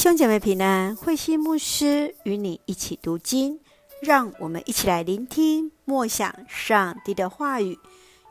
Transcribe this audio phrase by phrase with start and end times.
[0.00, 3.60] 兄姐妹平安，慧心牧师与你一起读经，
[4.00, 7.78] 让我们一起来聆听默想上帝的话语。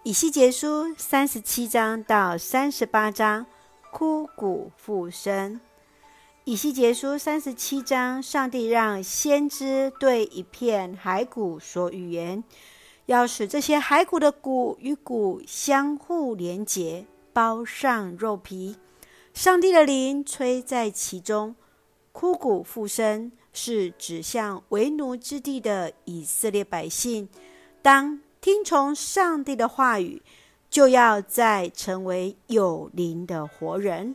[0.01, 3.45] 以西结书三十七章到三十八章，
[3.91, 5.61] 枯骨复生。
[6.43, 12.43] 以西结书三十七章，上帝让先知对一片骸骨说预言，
[13.05, 18.75] 要使这些骸骨的骨与骨相互连结，包上肉皮。
[19.39, 21.55] 上帝的灵吹在其中，
[22.11, 27.29] 枯骨复生，是指向为奴之地的以色列百姓，
[27.81, 30.21] 当听从上帝的话语，
[30.69, 34.13] 就要再成为有灵的活人。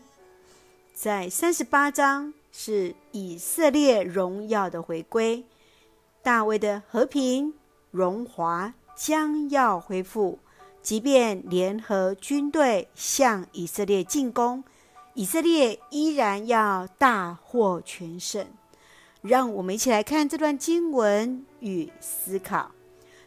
[0.92, 5.42] 在三十八章是以色列荣耀的回归，
[6.22, 7.54] 大卫的和平
[7.90, 10.38] 荣华将要恢复，
[10.82, 14.62] 即便联合军队向以色列进攻。
[15.14, 18.44] 以色列依然要大获全胜，
[19.22, 22.72] 让我们一起来看这段经文与思考。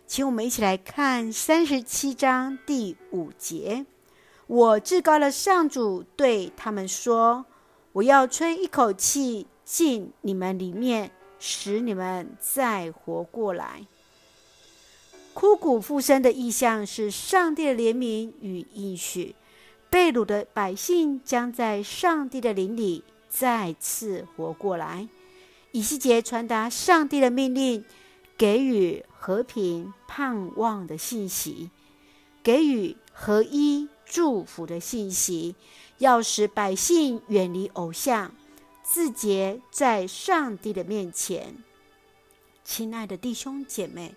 [0.06, 3.86] 请我们一起来看三十七章第五节
[4.48, 7.46] ：“我至高的上主对他们说，
[7.94, 13.88] 我要吹一口气进你们里面，使你们再活过来。”
[15.34, 19.36] 枯骨复生的意象是上帝的怜悯与应许。
[19.90, 25.08] 被掳的百姓将在上帝的灵里再次活过来。
[25.72, 27.84] 以西结传达上帝的命令，
[28.38, 31.70] 给予和平盼望的信息，
[32.42, 35.56] 给予合一祝福的信息，
[35.98, 38.34] 要使百姓远离偶像，
[38.84, 41.58] 自洁在上帝的面前。
[42.64, 44.16] 亲爱的弟兄姐妹，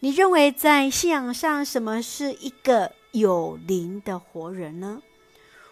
[0.00, 5.02] 你认为在信仰上，什么是一个有灵的活人呢？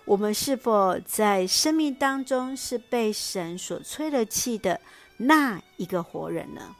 [0.05, 4.81] 我们是否在生命当中是被神所吹了气的
[5.19, 6.75] 那一个活人呢？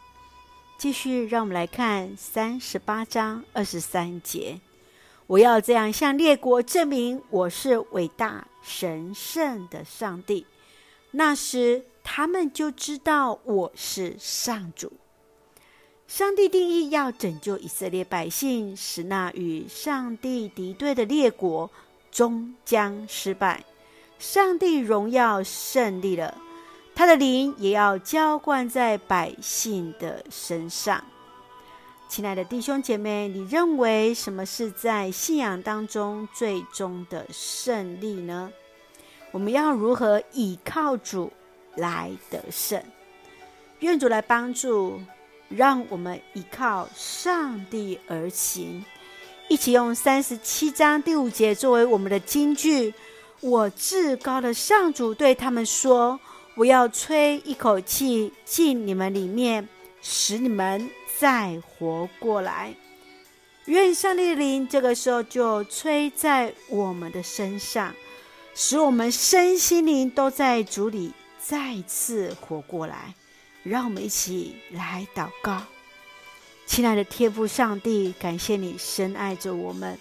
[0.79, 4.61] 继续，让我们来看三十八章二十三节：
[5.27, 10.47] 我要这样向列国证明我是伟大神圣的上帝，
[11.11, 14.93] 那时他们就知道我是上主。
[16.09, 21.71] 上帝定义要拯救以色列百姓，使那与上帝敌对的列国。
[22.11, 23.63] 终将失败，
[24.19, 26.35] 上帝荣耀胜利了，
[26.95, 31.05] 他的灵也要浇灌在百姓的身上。
[32.09, 38.51] 亲爱的弟兄姐妹，你认为什么是在信仰当中最终的胜利呢？
[39.31, 41.31] 我们要如何倚靠主
[41.77, 42.83] 来得胜？
[43.81, 44.99] 愿主来帮助，
[45.49, 48.85] 让我们依靠上帝而行。
[49.49, 52.93] 一起用三十七章第五节作为我们的金句。
[53.41, 56.19] 我至高的上主对他们说
[56.57, 59.69] ：“我要吹一口气进你们里面，
[60.03, 62.75] 使你们再活过来。”
[63.67, 67.95] 愿上帝的灵这个时候就吹在我们的身上，
[68.55, 73.15] 使我们身心灵都在主里再次活过来。
[73.69, 75.63] 让我们一起来祷告。
[76.65, 79.99] 亲爱的天父上帝，感谢你深爱着我们，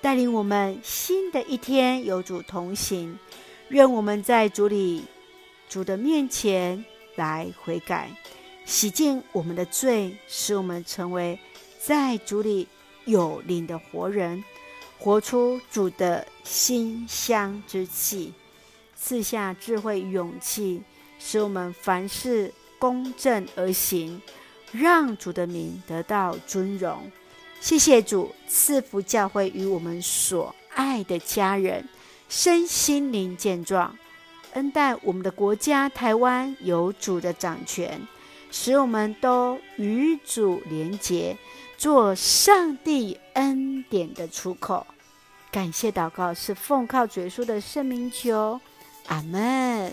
[0.00, 3.18] 带领我们新的一天有主同行。
[3.68, 5.04] 愿我们在主里、
[5.68, 6.82] 主的面前
[7.16, 8.10] 来悔改，
[8.64, 11.38] 洗净我们的罪，使我们成为
[11.78, 12.66] 在主里
[13.04, 14.42] 有灵的活人，
[14.98, 18.32] 活出主的馨香之气，
[18.96, 20.82] 赐下智慧勇气，
[21.18, 24.20] 使我们凡事公正而行。
[24.72, 27.10] 让主的名得到尊荣，
[27.60, 31.88] 谢谢主赐福教会与我们所爱的家人
[32.28, 33.98] 身心灵健壮，
[34.52, 38.00] 恩待我们的国家台湾有主的掌权，
[38.52, 41.36] 使我们都与主连结，
[41.76, 44.86] 做上帝恩典的出口。
[45.50, 48.60] 感谢祷告是奉靠主耶稣的圣名求，
[49.08, 49.92] 阿门。